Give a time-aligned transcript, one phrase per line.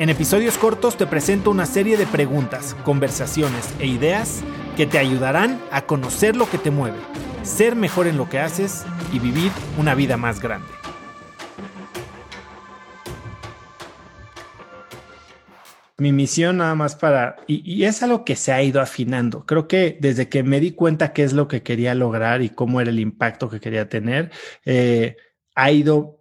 [0.00, 4.40] En episodios cortos te presento una serie de preguntas, conversaciones e ideas
[4.74, 6.96] que te ayudarán a conocer lo que te mueve,
[7.42, 10.68] ser mejor en lo que haces y vivir una vida más grande.
[15.98, 19.44] Mi misión nada más para, y, es algo que se ha ido afinando.
[19.44, 22.80] Creo que desde que me di cuenta qué es lo que quería lograr y cómo
[22.80, 24.30] era el impacto que quería tener,
[24.64, 25.18] eh,
[25.54, 26.19] ha ido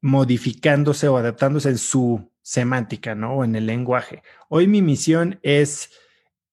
[0.00, 3.34] modificándose o adaptándose en su semántica, ¿no?
[3.36, 4.22] O en el lenguaje.
[4.48, 5.90] Hoy mi misión es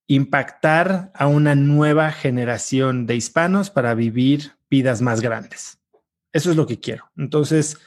[0.08, 5.80] impactar a una nueva generación de hispanos para vivir vidas más grandes.
[6.32, 7.12] Eso es lo que quiero.
[7.16, 7.78] Entonces,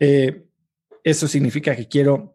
[0.00, 0.46] eh,
[1.02, 2.34] eso significa que quiero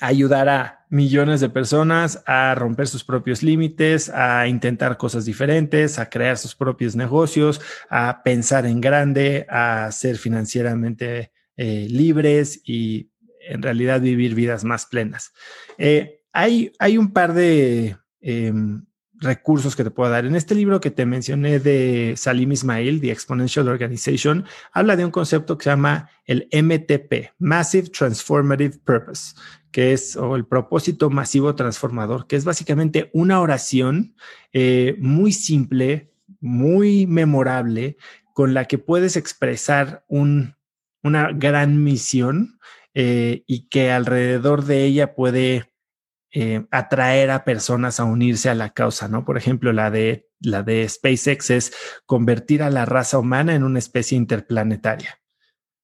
[0.00, 6.10] ayudar a millones de personas a romper sus propios límites, a intentar cosas diferentes, a
[6.10, 13.10] crear sus propios negocios, a pensar en grande, a ser financieramente eh, libres y
[13.48, 15.32] en realidad vivir vidas más plenas.
[15.78, 18.84] Eh, hay, hay un par de em,
[19.22, 20.26] recursos que te puedo dar.
[20.26, 25.10] En este libro que te mencioné de Salim Ismail, The Exponential Organization, habla de un
[25.10, 29.34] concepto que se llama el MTP, Massive Transformative Purpose,
[29.70, 34.14] que es o el propósito masivo transformador, que es básicamente una oración
[34.52, 37.96] eh, muy simple, muy memorable,
[38.34, 40.56] con la que puedes expresar un,
[41.02, 42.58] una gran misión
[42.94, 45.72] eh, y que alrededor de ella puede
[46.34, 49.24] eh, atraer a personas a unirse a la causa, ¿no?
[49.24, 51.72] Por ejemplo, la de, la de SpaceX es
[52.06, 55.18] convertir a la raza humana en una especie interplanetaria.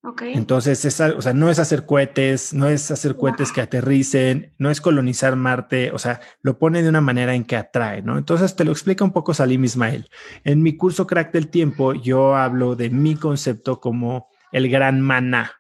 [0.03, 0.33] Okay.
[0.35, 4.81] Entonces, o sea, no es hacer cohetes, no es hacer cohetes que aterricen, no es
[4.81, 8.17] colonizar Marte, o sea, lo pone de una manera en que atrae, ¿no?
[8.17, 10.09] Entonces, te lo explica un poco Salim Ismail.
[10.45, 15.59] En mi curso Crack del Tiempo, yo hablo de mi concepto como el gran maná,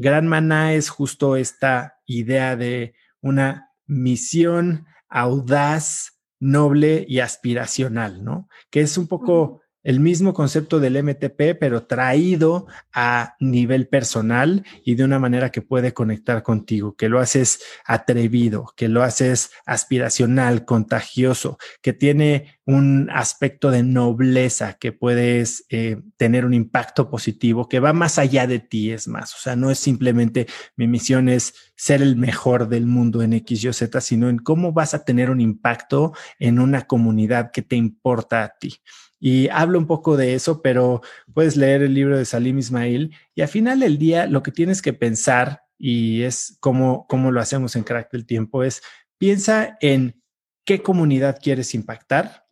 [0.00, 8.48] Gran Maná es justo esta idea de una misión audaz, noble y aspiracional, ¿no?
[8.70, 14.94] Que es un poco el mismo concepto del MTP, pero traído a nivel personal y
[14.94, 20.64] de una manera que puede conectar contigo, que lo haces atrevido, que lo haces aspiracional,
[20.64, 27.80] contagioso, que tiene un aspecto de nobleza, que puedes eh, tener un impacto positivo, que
[27.80, 29.34] va más allá de ti, es más.
[29.34, 33.64] O sea, no es simplemente mi misión es ser el mejor del mundo en X,
[33.64, 37.76] Y, Z, sino en cómo vas a tener un impacto en una comunidad que te
[37.76, 38.74] importa a ti.
[39.20, 41.02] Y hablo un poco de eso, pero
[41.34, 44.80] puedes leer el libro de Salim Ismail y al final del día lo que tienes
[44.80, 48.82] que pensar, y es como, como lo hacemos en Crack del Tiempo, es
[49.18, 50.22] piensa en
[50.64, 52.46] qué comunidad quieres impactar,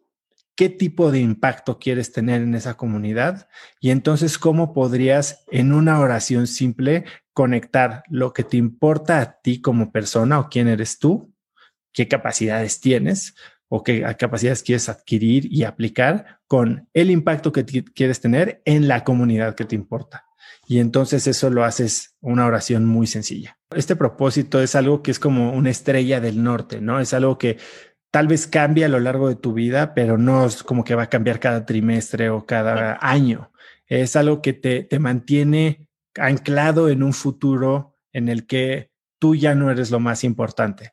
[0.55, 3.49] qué tipo de impacto quieres tener en esa comunidad
[3.81, 9.63] y entonces cómo podrías en una oración simple conectar lo que te importa a ti
[9.63, 11.33] como persona o quién eres tú,
[11.93, 13.37] qué capacidades tienes
[13.69, 19.05] o qué capacidades quieres adquirir y aplicar con el impacto que quieres tener en la
[19.05, 20.25] comunidad que te importa.
[20.67, 23.59] Y entonces eso lo haces una oración muy sencilla.
[23.75, 27.01] Este propósito es algo que es como una estrella del norte, ¿no?
[27.01, 27.59] Es algo que
[28.11, 31.05] tal vez cambie a lo largo de tu vida, pero no es como que va
[31.05, 33.53] a cambiar cada trimestre o cada año.
[33.87, 35.87] Es algo que te, te mantiene
[36.17, 40.93] anclado en un futuro en el que tú ya no eres lo más importante